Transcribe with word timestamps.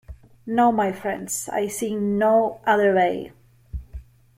No, 0.47 0.71
my 0.71 0.91
friends, 0.91 1.47
I 1.49 1.67
see 1.67 1.95
no 1.95 2.59
other 2.65 2.95
way. 2.95 3.33